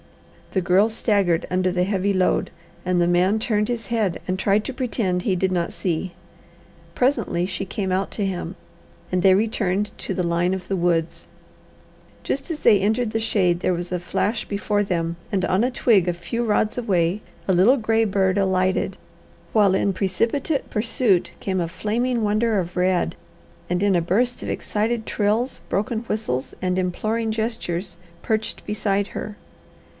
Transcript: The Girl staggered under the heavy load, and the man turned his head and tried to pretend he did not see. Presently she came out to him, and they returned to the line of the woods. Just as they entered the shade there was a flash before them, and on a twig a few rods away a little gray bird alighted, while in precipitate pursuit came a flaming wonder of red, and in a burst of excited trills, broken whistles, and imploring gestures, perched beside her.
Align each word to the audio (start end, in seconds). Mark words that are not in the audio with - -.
The 0.53 0.61
Girl 0.61 0.89
staggered 0.89 1.45
under 1.49 1.71
the 1.71 1.83
heavy 1.83 2.11
load, 2.11 2.49
and 2.85 2.99
the 2.99 3.07
man 3.07 3.37
turned 3.39 3.69
his 3.69 3.87
head 3.87 4.19
and 4.27 4.37
tried 4.37 4.65
to 4.65 4.73
pretend 4.73 5.21
he 5.21 5.35
did 5.35 5.51
not 5.51 5.71
see. 5.71 6.11
Presently 6.93 7.45
she 7.45 7.63
came 7.65 7.91
out 7.91 8.11
to 8.11 8.25
him, 8.25 8.55
and 9.11 9.21
they 9.21 9.35
returned 9.35 9.91
to 9.99 10.13
the 10.13 10.23
line 10.27 10.53
of 10.53 10.67
the 10.67 10.75
woods. 10.75 11.27
Just 12.23 12.51
as 12.51 12.61
they 12.61 12.79
entered 12.81 13.11
the 13.11 13.19
shade 13.19 13.59
there 13.61 13.71
was 13.75 13.91
a 13.93 13.99
flash 13.99 14.43
before 14.45 14.83
them, 14.83 15.15
and 15.31 15.45
on 15.45 15.63
a 15.63 15.71
twig 15.71 16.07
a 16.07 16.13
few 16.13 16.43
rods 16.43 16.77
away 16.77 17.21
a 17.47 17.53
little 17.53 17.77
gray 17.77 18.03
bird 18.03 18.37
alighted, 18.37 18.97
while 19.53 19.73
in 19.75 19.93
precipitate 19.93 20.69
pursuit 20.69 21.31
came 21.39 21.61
a 21.61 21.67
flaming 21.67 22.23
wonder 22.23 22.59
of 22.59 22.75
red, 22.75 23.15
and 23.69 23.83
in 23.83 23.95
a 23.95 24.01
burst 24.01 24.41
of 24.43 24.49
excited 24.49 25.05
trills, 25.05 25.61
broken 25.69 25.99
whistles, 25.99 26.53
and 26.61 26.77
imploring 26.77 27.31
gestures, 27.31 27.95
perched 28.21 28.65
beside 28.65 29.09
her. 29.09 29.37